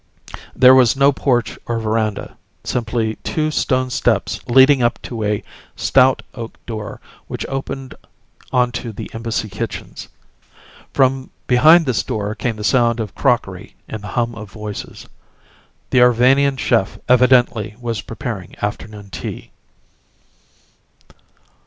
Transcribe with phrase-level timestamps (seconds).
[0.55, 5.43] There was no porch or veranda, simply two stone steps leading up to a
[5.75, 7.93] stout oak door which opened
[8.51, 10.07] onto the embassy kitchens.
[10.91, 15.05] From behind this door came the sound of crockery and the hum of voices.
[15.91, 19.51] The Arvanian chef evidently was preparing afternoon tea.